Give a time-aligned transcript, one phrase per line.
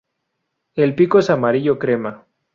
[0.73, 2.25] El pico es amarillo crema.